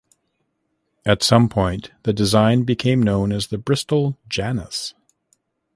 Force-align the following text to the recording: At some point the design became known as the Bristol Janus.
At 1.05 1.21
some 1.21 1.47
point 1.47 1.91
the 2.01 2.11
design 2.11 2.63
became 2.63 3.03
known 3.03 3.31
as 3.31 3.49
the 3.49 3.59
Bristol 3.59 4.17
Janus. 4.27 4.95